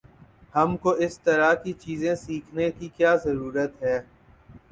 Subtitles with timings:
[0.55, 3.97] ہم کو اس طرح کی چیزیں سیکھنے کی کیا ضرورت ہے؟